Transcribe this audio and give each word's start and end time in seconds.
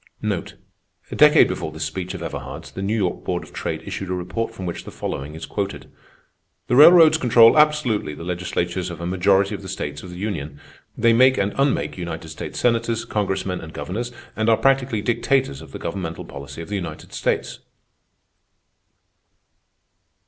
A 1.11 1.15
decade 1.15 1.47
before 1.47 1.71
this 1.71 1.83
speech 1.85 2.15
of 2.15 2.23
Everhard's, 2.23 2.71
the 2.71 2.81
New 2.81 2.95
York 2.97 3.23
Board 3.23 3.43
of 3.43 3.53
Trade 3.53 3.83
issued 3.85 4.09
a 4.09 4.15
report 4.15 4.51
from 4.51 4.65
which 4.65 4.83
the 4.83 4.89
following 4.89 5.35
is 5.35 5.45
quoted: 5.45 5.91
"_The 6.67 6.75
railroads 6.75 7.19
control 7.19 7.55
absolutely 7.55 8.15
the 8.15 8.23
legislatures 8.23 8.89
of 8.89 8.99
a 8.99 9.05
majority 9.05 9.53
of 9.53 9.61
the 9.61 9.67
states 9.69 10.01
of 10.01 10.09
the 10.09 10.17
Union; 10.17 10.59
they 10.97 11.13
make 11.13 11.37
and 11.37 11.53
unmake 11.55 11.99
United 11.99 12.29
States 12.29 12.57
Senators, 12.59 13.05
congressmen, 13.05 13.61
and 13.61 13.73
governors, 13.73 14.11
and 14.35 14.49
are 14.49 14.57
practically 14.57 15.03
dictators 15.03 15.61
of 15.61 15.71
the 15.71 15.77
governmental 15.77 16.25
policy 16.25 16.63
of 16.63 16.69
the 16.69 16.75
United 16.75 17.13
States. 17.13 17.59